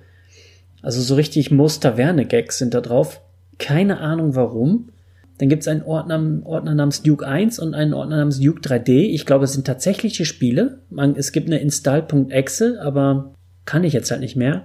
[0.80, 3.20] Also so richtig Most-Taverne-Gags sind da drauf.
[3.58, 4.90] Keine Ahnung warum.
[5.38, 8.90] Dann gibt es einen Ordner, Ordner namens Duke 1 und einen Ordner namens Duke 3D.
[8.90, 10.80] Ich glaube, es sind tatsächliche Spiele.
[10.90, 14.64] Man, es gibt eine install.exe, aber kann ich jetzt halt nicht mehr.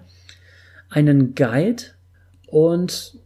[0.89, 1.84] Einen Guide
[2.47, 3.17] und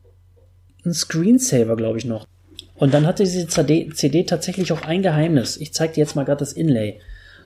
[0.83, 2.27] einen Screensaver, glaube ich, noch.
[2.75, 5.57] Und dann hatte diese CD, CD tatsächlich auch ein Geheimnis.
[5.57, 6.99] Ich zeige dir jetzt mal gerade das Inlay.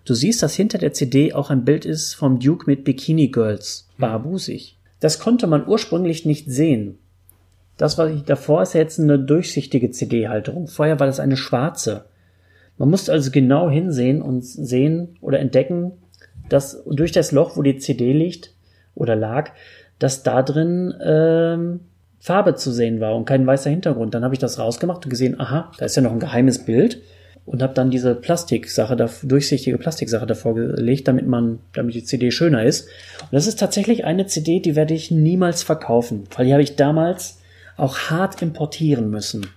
[0.03, 3.88] Du siehst, dass hinter der CD auch ein Bild ist vom Duke mit Bikini Girls,
[3.97, 4.77] barbusig.
[4.99, 6.97] Das konnte man ursprünglich nicht sehen.
[7.77, 10.67] Das, was ich davor, ist jetzt eine durchsichtige CD-Halterung.
[10.67, 12.05] Vorher war das eine schwarze.
[12.77, 15.93] Man musste also genau hinsehen und sehen oder entdecken,
[16.49, 18.53] dass durch das Loch, wo die CD liegt
[18.95, 19.51] oder lag,
[19.99, 21.81] dass da drin ähm,
[22.19, 24.13] Farbe zu sehen war und kein weißer Hintergrund.
[24.13, 27.01] Dann habe ich das rausgemacht und gesehen, aha, da ist ja noch ein geheimes Bild.
[27.45, 32.63] und habe dann diese Plastiksache, durchsichtige Plastiksache davor gelegt, damit man, damit die CD schöner
[32.63, 32.88] ist.
[33.21, 36.75] Und das ist tatsächlich eine CD, die werde ich niemals verkaufen, weil die habe ich
[36.75, 37.40] damals
[37.81, 39.47] auch hart importieren müssen.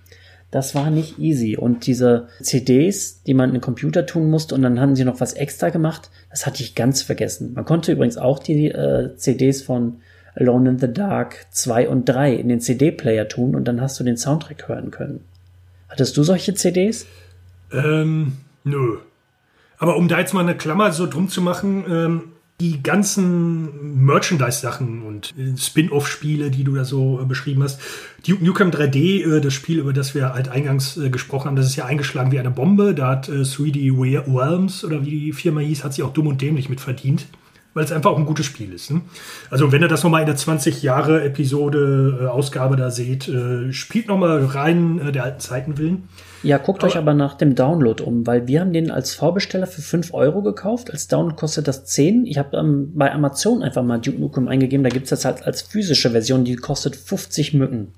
[0.51, 1.57] Das war nicht easy.
[1.57, 5.19] Und diese CDs, die man in den Computer tun musste, und dann haben sie noch
[5.19, 7.53] was extra gemacht, das hatte ich ganz vergessen.
[7.53, 9.97] Man konnte übrigens auch die äh, CDs von
[10.35, 14.03] Alone in the Dark 2 und 3 in den CD-Player tun und dann hast du
[14.03, 15.23] den Soundtrack hören können.
[15.89, 17.05] Hattest du solche CDs?
[17.71, 18.97] Ähm, nö.
[19.77, 22.21] Aber um da jetzt mal eine Klammer so drum zu machen, ähm,
[22.61, 27.81] die ganzen Merchandise-Sachen und äh, Spin-off-Spiele, die du da so äh, beschrieben hast.
[28.25, 31.75] Duke Nukem 3D, äh, das Spiel, über das wir halt eingangs gesprochen haben, das ist
[31.75, 32.95] ja eingeschlagen wie eine Bombe.
[32.95, 33.91] Da hat äh, 3D
[34.27, 37.27] Realms oder wie die Firma hieß, hat sich auch dumm und dämlich mit verdient
[37.75, 38.89] weil es einfach auch ein gutes Spiel ist.
[38.89, 39.01] Ne?
[39.51, 43.71] Also wenn ihr das nochmal in der 20 Jahre Episode äh, Ausgabe da seht, äh,
[43.73, 46.07] spielt nochmal rein äh, der alten Zeiten willen.
[46.41, 49.67] Ja, guckt aber, euch aber nach dem Download um, weil wir haben den als Vorbesteller
[49.67, 50.89] für 5 Euro gekauft.
[50.89, 52.25] Als Download kostet das 10.
[52.25, 54.83] Ich habe ähm, bei Amazon einfach mal Duke Nukem eingegeben.
[54.83, 57.93] Da gibt's das halt als physische Version, die kostet 50 Mücken.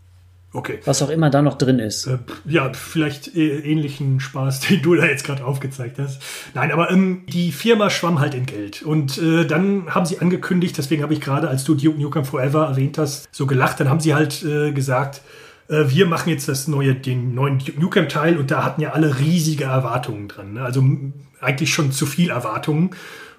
[0.53, 0.79] Okay.
[0.85, 2.07] Was auch immer da noch drin ist.
[2.07, 6.21] Äh, ja, vielleicht äh, ähnlichen Spaß, den du da jetzt gerade aufgezeigt hast.
[6.53, 8.81] Nein, aber ähm, die Firma schwamm halt in Geld.
[8.81, 12.67] Und äh, dann haben sie angekündigt, deswegen habe ich gerade, als du Duke Nukem Forever
[12.67, 15.21] erwähnt hast, so gelacht, dann haben sie halt äh, gesagt,
[15.67, 18.91] äh, wir machen jetzt das neue, den neuen Duke Nukem Teil und da hatten ja
[18.91, 20.53] alle riesige Erwartungen dran.
[20.53, 20.61] Ne?
[20.61, 20.83] Also
[21.41, 22.91] eigentlich schon zu viel Erwartungen.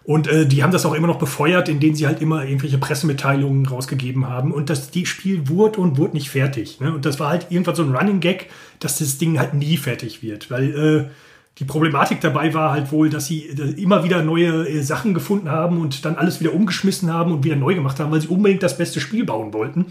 [0.09, 3.67] Und äh, die haben das auch immer noch befeuert, indem sie halt immer irgendwelche Pressemitteilungen
[3.67, 4.53] rausgegeben haben.
[4.53, 6.81] Und das die Spiel wurde und wurde nicht fertig.
[6.81, 6.95] Ne?
[6.95, 8.49] Und das war halt irgendwann so ein Running Gag,
[8.81, 10.51] dass das Ding halt nie fertig wird.
[10.51, 11.11] Weil äh,
[11.59, 15.51] die Problematik dabei war halt wohl, dass sie äh, immer wieder neue äh, Sachen gefunden
[15.51, 18.63] haben und dann alles wieder umgeschmissen haben und wieder neu gemacht haben, weil sie unbedingt
[18.63, 19.89] das beste Spiel bauen wollten.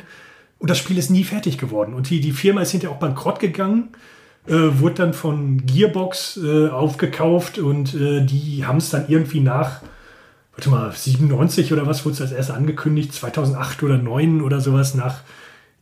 [0.57, 1.93] Und das Spiel ist nie fertig geworden.
[1.93, 3.89] Und die, die Firma ist hinterher auch bankrott gegangen.
[4.47, 9.81] Äh, wurde dann von Gearbox äh, aufgekauft und äh, die haben es dann irgendwie nach
[10.57, 14.95] warte mal, 97 oder was wurde es als erstes angekündigt, 2008 oder 2009 oder sowas,
[14.95, 15.21] nach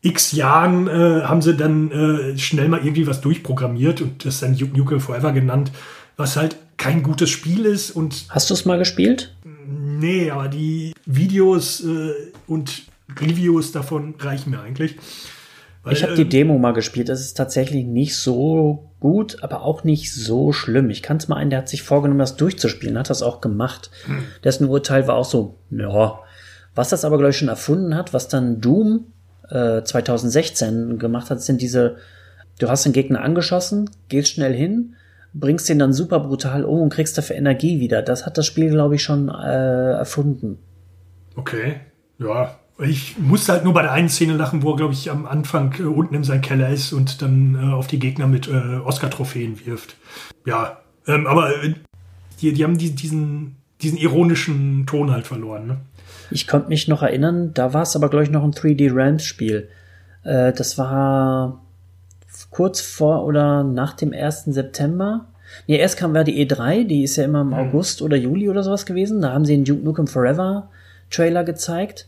[0.01, 4.55] x Jahren äh, haben sie dann äh, schnell mal irgendwie was durchprogrammiert und das dann
[4.55, 5.71] Duke Nukem Forever genannt,
[6.17, 8.25] was halt kein gutes Spiel ist und...
[8.29, 9.33] Hast du es mal gespielt?
[9.65, 12.11] Nee, aber die Videos äh,
[12.45, 12.83] und
[13.17, 14.97] Reviews davon reichen mir eigentlich.
[15.85, 17.09] Weil, ich habe die ähm, Demo mal gespielt.
[17.09, 20.89] Das ist tatsächlich nicht so gut, aber auch nicht so schlimm.
[20.89, 23.91] Ich kannte mal einen, der hat sich vorgenommen, das durchzuspielen, hat das auch gemacht.
[24.05, 24.23] Hm.
[24.43, 26.19] Dessen Urteil war auch so, ja.
[26.73, 29.05] Was das aber, glaube ich, schon erfunden hat, was dann Doom
[29.49, 31.97] äh, 2016 gemacht hat, sind diese,
[32.57, 34.95] du hast den Gegner angeschossen, gehst schnell hin,
[35.35, 38.01] bringst den dann super brutal um und kriegst dafür Energie wieder.
[38.01, 40.57] Das hat das Spiel, glaube ich, schon äh, erfunden.
[41.35, 41.75] Okay,
[42.17, 45.25] ja, ich musste halt nur bei der einen Szene lachen, wo er, glaube ich, am
[45.25, 48.77] Anfang äh, unten in seinem Keller ist und dann äh, auf die Gegner mit äh,
[48.83, 49.95] Oscar-Trophäen wirft.
[50.45, 51.73] Ja, ähm, aber äh,
[52.41, 55.67] die, die haben die, diesen, diesen ironischen Ton halt verloren.
[55.67, 55.77] Ne?
[56.31, 59.69] Ich konnte mich noch erinnern, da war es aber, glaube ich, noch ein 3D Realms-Spiel.
[60.23, 61.61] Äh, das war
[62.49, 64.45] kurz vor oder nach dem 1.
[64.45, 65.27] September.
[65.67, 67.53] Nee, erst kam war die E3, die ist ja immer im mhm.
[67.53, 69.21] August oder Juli oder sowas gewesen.
[69.21, 70.69] Da haben sie den Duke Nukem Forever
[71.09, 72.07] Trailer gezeigt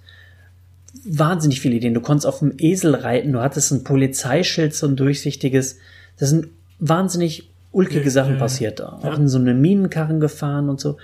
[1.06, 1.94] wahnsinnig viele Ideen.
[1.94, 5.78] Du konntest auf dem Esel reiten, du hattest ein Polizeischild, so ein durchsichtiges.
[6.18, 6.48] Das sind
[6.80, 8.82] wahnsinnig ulkige Sachen ja, passiert.
[8.82, 9.16] Auch ja.
[9.16, 10.98] in so eine Minenkarren gefahren und so.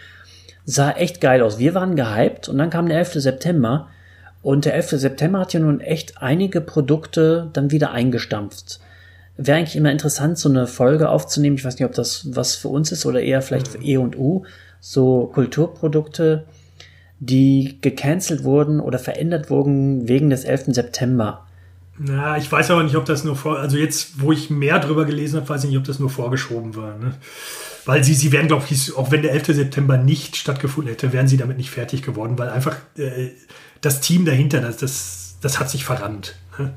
[0.65, 1.59] Sah echt geil aus.
[1.59, 3.13] Wir waren gehypt und dann kam der 11.
[3.15, 3.89] September
[4.41, 4.91] und der 11.
[4.91, 8.79] September hat ja nun echt einige Produkte dann wieder eingestampft.
[9.37, 11.55] Wäre eigentlich immer interessant, so eine Folge aufzunehmen.
[11.55, 14.17] Ich weiß nicht, ob das was für uns ist oder eher vielleicht für E und
[14.17, 14.43] U.
[14.79, 16.43] So Kulturprodukte,
[17.25, 20.65] die gecancelt wurden oder verändert wurden wegen des 11.
[20.67, 21.45] September.
[21.97, 25.05] Na, ich weiß aber nicht, ob das nur vor, also jetzt, wo ich mehr drüber
[25.05, 26.97] gelesen habe, weiß ich nicht, ob das nur vorgeschoben war.
[26.97, 27.13] Ne?
[27.85, 29.47] Weil sie, sie wären, glaube ich, auch wenn der 11.
[29.47, 33.29] September nicht stattgefunden hätte, wären sie damit nicht fertig geworden, weil einfach äh,
[33.81, 36.35] das Team dahinter, das, das, das hat sich verrannt.
[36.57, 36.73] Ne?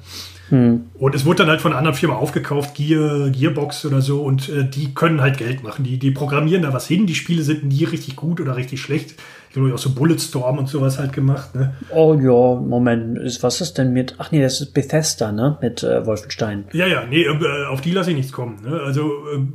[0.50, 0.86] Hm.
[0.94, 4.48] Und es wurde dann halt von einer anderen Firma aufgekauft, Gear, Gearbox oder so, und
[4.48, 5.84] äh, die können halt Geld machen.
[5.84, 7.06] Die, die programmieren da was hin.
[7.06, 9.14] Die Spiele sind nie richtig gut oder richtig schlecht
[9.52, 11.54] glaube ich, auch so Bulletstorm und sowas halt gemacht.
[11.54, 11.74] Ne?
[11.94, 15.82] Oh ja, Moment, ist, was ist denn mit, ach nee, das ist Bethesda, ne, mit
[15.82, 16.64] äh, Wolfenstein.
[16.72, 18.58] Ja, ja, nee, äh, auf die lasse ich nichts kommen.
[18.62, 18.80] Ne?
[18.80, 19.46] Also, äh,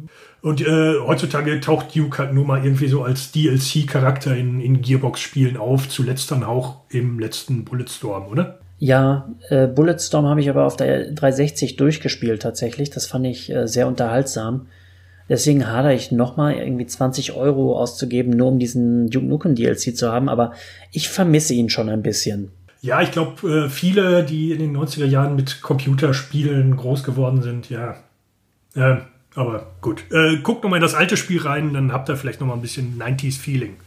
[0.41, 5.55] und äh, heutzutage taucht Duke halt nur mal irgendwie so als DLC-Charakter in, in Gearbox-Spielen
[5.55, 8.59] auf, zuletzt dann auch im letzten Bulletstorm, oder?
[8.79, 12.89] Ja, äh, Bulletstorm habe ich aber auf der 360 durchgespielt tatsächlich.
[12.89, 14.65] Das fand ich äh, sehr unterhaltsam.
[15.31, 20.11] Deswegen hadere ich nochmal irgendwie 20 Euro auszugeben, nur um diesen Duke Nukem DLC zu
[20.11, 20.51] haben, aber
[20.91, 22.51] ich vermisse ihn schon ein bisschen.
[22.81, 27.69] Ja, ich glaube, äh, viele, die in den 90er Jahren mit Computerspielen groß geworden sind,
[27.69, 27.95] ja,
[28.75, 28.97] äh,
[29.33, 30.03] Aber gut.
[30.11, 32.99] Äh, guckt nochmal in das alte Spiel rein, dann habt ihr vielleicht nochmal ein bisschen
[32.99, 33.77] 90s-Feeling.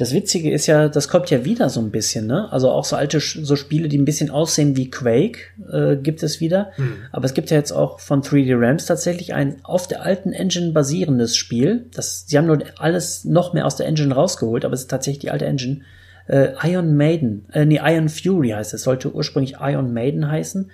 [0.00, 2.50] Das Witzige ist ja, das kommt ja wieder so ein bisschen, ne?
[2.50, 6.40] Also auch so alte so Spiele, die ein bisschen aussehen wie Quake, äh, gibt es
[6.40, 6.72] wieder.
[6.76, 6.94] Hm.
[7.12, 10.72] Aber es gibt ja jetzt auch von 3D Rams tatsächlich ein auf der alten Engine
[10.72, 11.84] basierendes Spiel.
[11.94, 15.20] Das, sie haben nur alles noch mehr aus der Engine rausgeholt, aber es ist tatsächlich
[15.20, 15.82] die alte Engine.
[16.28, 18.84] Äh, Iron Maiden, äh, nee, Iron Fury heißt es.
[18.84, 20.70] Sollte ursprünglich Iron Maiden heißen,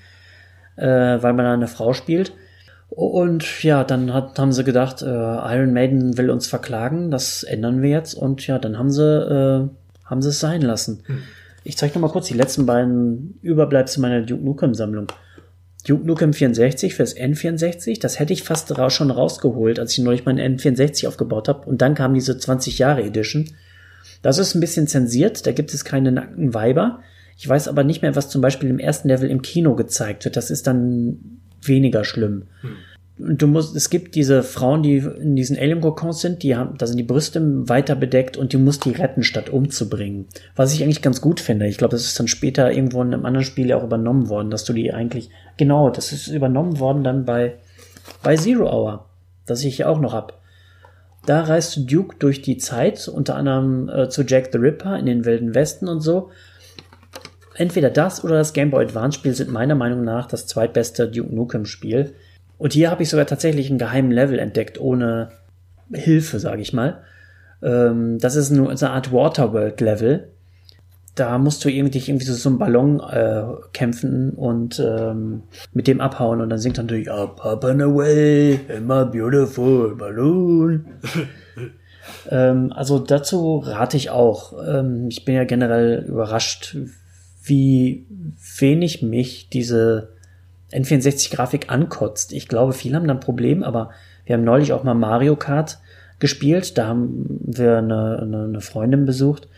[0.77, 2.33] äh, weil man da eine Frau spielt.
[2.96, 7.82] Und ja, dann hat, haben sie gedacht, äh, Iron Maiden will uns verklagen, das ändern
[7.82, 8.14] wir jetzt.
[8.14, 9.68] Und ja, dann haben sie, äh,
[10.06, 11.02] haben sie es sein lassen.
[11.04, 11.18] Hm.
[11.62, 15.09] Ich zeige noch mal kurz die letzten beiden Überbleibsel meiner Duke Nukem Sammlung.
[15.87, 20.56] Duke Nukem 64 fürs N64, das hätte ich fast schon rausgeholt, als ich neulich meinen
[20.56, 21.68] N64 aufgebaut habe.
[21.68, 23.50] Und dann kam diese 20 Jahre Edition.
[24.22, 27.00] Das ist ein bisschen zensiert, da gibt es keine nackten Weiber.
[27.37, 30.38] Ich weiß aber nicht mehr, was zum Beispiel im ersten Level im Kino gezeigt wird.
[30.38, 32.45] Das ist dann weniger schlimm.
[32.61, 32.77] Hm.
[33.19, 36.99] Du musst, es gibt diese Frauen, die in diesen Alien-Kokons sind, die haben, da sind
[36.99, 40.27] die Brüste weiter bedeckt und die musst die retten, statt umzubringen.
[40.55, 41.66] Was ich eigentlich ganz gut finde.
[41.66, 44.51] Ich glaube, das ist dann später irgendwo in einem anderen Spiel ja auch übernommen worden,
[44.51, 47.55] dass du die eigentlich, genau, das ist übernommen worden dann bei,
[48.23, 49.07] bei Zero Hour,
[49.47, 50.42] das ich ja auch noch hab.
[51.25, 55.25] Da reist Duke durch die Zeit, unter anderem äh, zu Jack the Ripper in den
[55.25, 56.31] Wilden Westen und so
[57.57, 61.35] entweder das oder das Game Boy Advance Spiel sind meiner Meinung nach das zweitbeste Duke
[61.35, 62.14] Nukem Spiel.
[62.59, 65.31] Und hier habe ich sogar tatsächlich einen geheimen Level entdeckt, ohne
[65.92, 67.03] Hilfe, sage ich mal.
[67.62, 70.29] Ähm, das ist nur eine Art Waterworld Level.
[71.14, 76.03] Da musst du irgendwie, irgendwie so, so einen Ballon äh, kämpfen und ähm, mit dem
[76.03, 80.85] abhauen und dann singt dann durch Up, up and away in my beautiful balloon.
[82.31, 84.53] ähm, also dazu rate ich auch.
[84.66, 86.77] Ähm, ich bin ja generell überrascht,
[87.46, 88.06] wie
[88.59, 90.11] wenig mich diese
[90.72, 92.32] N64-Grafik ankotzt.
[92.32, 93.90] Ich glaube, viele haben da ein Problem, aber
[94.24, 95.78] wir haben neulich auch mal Mario Kart
[96.18, 96.76] gespielt.
[96.76, 99.48] Da haben wir eine, eine, eine Freundin besucht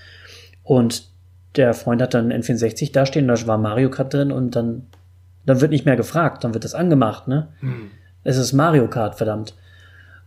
[0.62, 1.08] und
[1.56, 4.86] der Freund hat dann N64 dastehen, da war Mario Kart drin und dann,
[5.46, 7.48] dann wird nicht mehr gefragt, dann wird das angemacht, ne?
[7.60, 7.90] Hm.
[8.22, 9.54] Es ist Mario Kart, verdammt.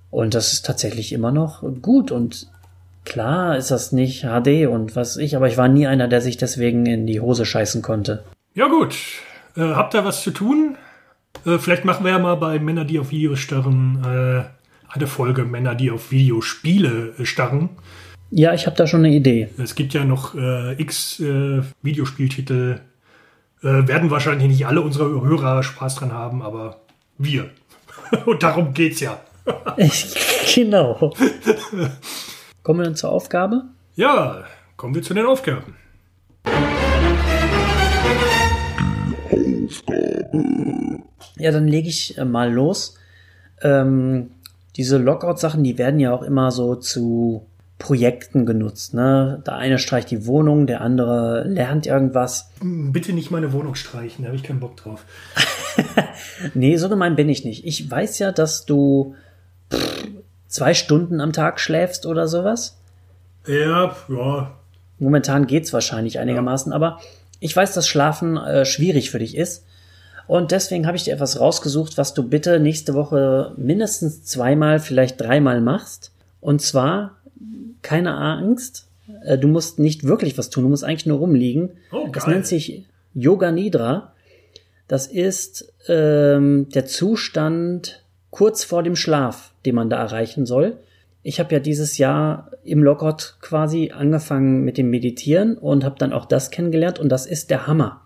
[0.09, 2.47] Und das ist tatsächlich immer noch gut und
[3.05, 6.37] Klar ist das nicht HD und was ich, aber ich war nie einer, der sich
[6.37, 8.23] deswegen in die Hose scheißen konnte.
[8.53, 8.95] Ja gut,
[9.55, 10.77] äh, habt ihr was zu tun?
[11.45, 15.45] Äh, vielleicht machen wir ja mal bei Männer, die auf Videos starren, äh, eine Folge
[15.45, 17.69] Männer, die auf Videospiele äh, starren.
[18.29, 19.49] Ja, ich habe da schon eine Idee.
[19.57, 22.79] Es gibt ja noch äh, x äh, Videospieltitel.
[23.61, 26.81] werden wahrscheinlich nicht alle unsere Hörer Spaß dran haben, aber
[27.19, 27.49] wir.
[28.25, 29.19] Und darum geht's ja.
[30.55, 31.13] genau.
[32.63, 33.63] Kommen wir dann zur Aufgabe?
[33.95, 34.43] Ja,
[34.77, 35.75] kommen wir zu den Aufgaben.
[39.65, 41.01] Aufgabe.
[41.37, 42.97] Ja, dann lege ich äh, mal los.
[43.63, 44.31] Ähm,
[44.75, 47.47] diese Lockout-Sachen, die werden ja auch immer so zu
[47.79, 48.93] Projekten genutzt.
[48.93, 49.41] Ne?
[49.45, 52.51] Der eine streicht die Wohnung, der andere lernt irgendwas.
[52.61, 55.03] Bitte nicht meine Wohnung streichen, da habe ich keinen Bock drauf.
[56.53, 57.65] nee, so gemein bin ich nicht.
[57.65, 59.15] Ich weiß ja, dass du
[60.51, 62.77] zwei Stunden am Tag schläfst oder sowas?
[63.47, 64.51] Ja, ja.
[64.99, 66.75] Momentan geht's wahrscheinlich einigermaßen, ja.
[66.75, 66.99] aber
[67.39, 69.65] ich weiß, dass Schlafen äh, schwierig für dich ist.
[70.27, 75.19] Und deswegen habe ich dir etwas rausgesucht, was du bitte nächste Woche mindestens zweimal, vielleicht
[75.19, 76.11] dreimal machst.
[76.39, 77.17] Und zwar,
[77.81, 78.87] keine Angst,
[79.23, 81.71] äh, du musst nicht wirklich was tun, du musst eigentlich nur rumliegen.
[81.91, 84.13] Oh, das nennt sich Yoga Nidra.
[84.87, 90.77] Das ist ähm, der Zustand kurz vor dem Schlaf, den man da erreichen soll.
[91.23, 96.13] Ich habe ja dieses Jahr im Lockout quasi angefangen mit dem Meditieren und habe dann
[96.13, 98.01] auch das kennengelernt und das ist der Hammer.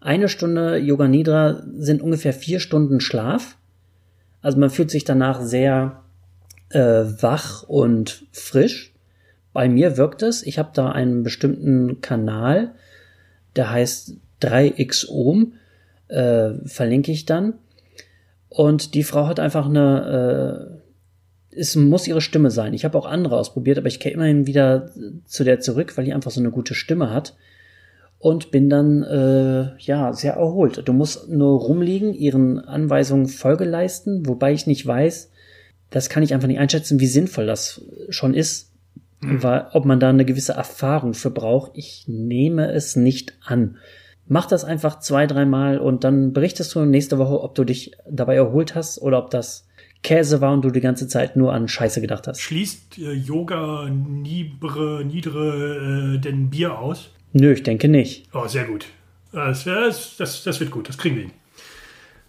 [0.00, 3.56] Eine Stunde Yoga Nidra sind ungefähr vier Stunden Schlaf.
[4.42, 6.02] Also man fühlt sich danach sehr
[6.68, 8.92] äh, wach und frisch.
[9.54, 10.42] Bei mir wirkt es.
[10.42, 12.74] Ich habe da einen bestimmten Kanal,
[13.56, 15.54] der heißt 3x Ohm,
[16.08, 17.54] äh, verlinke ich dann.
[18.54, 20.78] Und die Frau hat einfach eine,
[21.50, 22.72] äh, es muss ihre Stimme sein.
[22.72, 24.92] Ich habe auch andere ausprobiert, aber ich kehre immerhin wieder
[25.24, 27.34] zu der zurück, weil die einfach so eine gute Stimme hat.
[28.20, 30.82] Und bin dann, äh, ja, sehr erholt.
[30.86, 35.32] Du musst nur rumliegen, ihren Anweisungen Folge leisten, wobei ich nicht weiß,
[35.90, 38.70] das kann ich einfach nicht einschätzen, wie sinnvoll das schon ist,
[39.20, 39.42] mhm.
[39.42, 41.72] weil, ob man da eine gewisse Erfahrung für braucht.
[41.74, 43.78] Ich nehme es nicht an.
[44.26, 48.36] Mach das einfach zwei, dreimal und dann berichtest du nächste Woche, ob du dich dabei
[48.36, 49.66] erholt hast oder ob das
[50.02, 52.40] Käse war und du die ganze Zeit nur an Scheiße gedacht hast.
[52.40, 57.10] Schließt äh, Yoga Nibre, Niedre äh, denn Bier aus?
[57.32, 58.28] Nö, ich denke nicht.
[58.32, 58.86] Oh, sehr gut.
[59.32, 61.32] Das, das, das, das wird gut, das kriegen wir hin.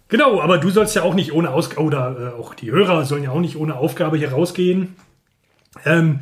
[0.08, 3.24] Genau, aber du sollst ja auch nicht ohne Ausgabe, oder äh, auch die Hörer sollen
[3.24, 4.96] ja auch nicht ohne Aufgabe hier rausgehen.
[5.84, 6.20] Ähm,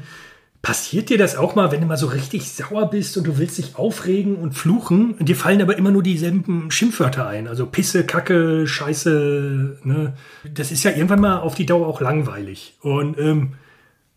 [0.65, 3.59] passiert dir das auch mal, wenn du mal so richtig sauer bist und du willst
[3.59, 5.13] dich aufregen und fluchen?
[5.13, 7.47] Und dir fallen aber immer nur dieselben Schimpfwörter ein.
[7.47, 9.79] Also Pisse, Kacke, Scheiße.
[9.85, 10.15] Ne?
[10.53, 12.77] Das ist ja irgendwann mal auf die Dauer auch langweilig.
[12.81, 13.53] Und ähm,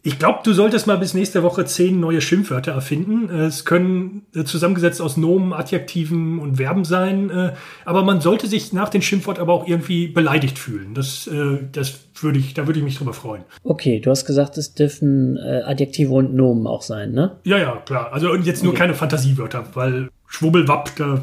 [0.07, 3.29] ich glaube, du solltest mal bis nächste Woche zehn neue Schimpfwörter erfinden.
[3.29, 7.29] Es können äh, zusammengesetzt aus Nomen, Adjektiven und Verben sein.
[7.29, 7.51] Äh,
[7.83, 10.93] aber man sollte sich nach dem Schimpfwort aber auch irgendwie beleidigt fühlen.
[10.93, 13.43] Das, äh, das würde ich, da würde ich mich drüber freuen.
[13.63, 17.35] Okay, du hast gesagt, es dürfen Adjektive und Nomen auch sein, ne?
[17.43, 18.13] Ja, ja, klar.
[18.13, 18.83] Also jetzt nur okay.
[18.83, 21.21] keine Fantasiewörter, weil Schwubbelwapp, da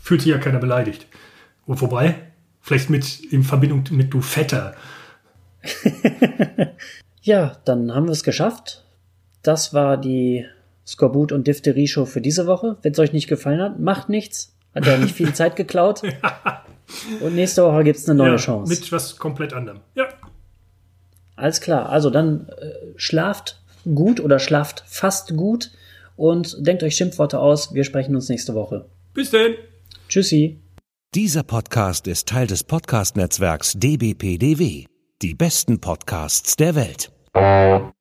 [0.00, 1.06] fühlt sich ja keiner beleidigt.
[1.66, 2.14] Und vorbei,
[2.62, 4.74] vielleicht mit in Verbindung mit du Vetter.
[7.24, 8.84] Ja, dann haben wir es geschafft.
[9.42, 10.44] Das war die
[10.86, 12.76] Skorbut und Diphtherie Show für diese Woche.
[12.82, 14.54] Wenn es euch nicht gefallen hat, macht nichts.
[14.74, 16.02] Hat ja nicht viel Zeit geklaut.
[17.20, 18.70] Und nächste Woche gibt es eine neue ja, Chance.
[18.70, 19.80] Mit was komplett anderem.
[19.94, 20.08] Ja.
[21.34, 21.88] Alles klar.
[21.88, 25.70] Also dann äh, schlaft gut oder schlaft fast gut
[26.16, 27.72] und denkt euch Schimpfworte aus.
[27.72, 28.84] Wir sprechen uns nächste Woche.
[29.14, 29.54] Bis denn.
[30.10, 30.60] Tschüssi.
[31.14, 34.84] Dieser Podcast ist Teil des Podcast-Netzwerks dbpdw.
[35.22, 37.13] Die besten Podcasts der Welt.
[37.34, 37.92] Uh...